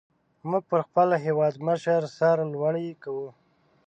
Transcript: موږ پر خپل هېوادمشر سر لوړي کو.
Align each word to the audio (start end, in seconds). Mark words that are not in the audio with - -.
موږ 0.49 0.63
پر 0.71 0.81
خپل 0.87 1.09
هېوادمشر 1.25 2.01
سر 2.17 2.37
لوړي 2.53 2.89
کو. 3.03 3.17